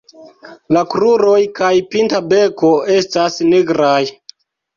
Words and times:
La 0.77 0.81
kruroj 0.93 1.35
kaj 1.59 1.69
pinta 1.91 2.23
beko 2.33 2.73
estas 2.95 3.39
nigraj. 3.53 4.01